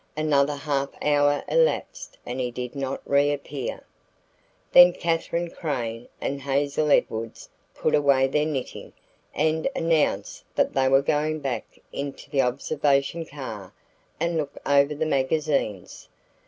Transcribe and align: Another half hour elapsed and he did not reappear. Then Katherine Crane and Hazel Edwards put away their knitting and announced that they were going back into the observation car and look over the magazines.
Another 0.17 0.55
half 0.55 0.89
hour 1.03 1.43
elapsed 1.47 2.17
and 2.25 2.39
he 2.39 2.49
did 2.49 2.75
not 2.75 3.03
reappear. 3.07 3.81
Then 4.71 4.93
Katherine 4.93 5.51
Crane 5.51 6.07
and 6.19 6.41
Hazel 6.41 6.89
Edwards 6.89 7.47
put 7.75 7.93
away 7.93 8.25
their 8.25 8.47
knitting 8.47 8.93
and 9.35 9.69
announced 9.75 10.43
that 10.55 10.73
they 10.73 10.87
were 10.89 11.03
going 11.03 11.39
back 11.39 11.77
into 11.93 12.31
the 12.31 12.41
observation 12.41 13.27
car 13.27 13.73
and 14.19 14.37
look 14.37 14.57
over 14.65 14.95
the 14.95 15.05
magazines. 15.05 16.09